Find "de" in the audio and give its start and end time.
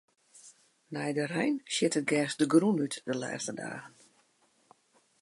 1.17-1.25, 2.39-2.45, 3.07-3.13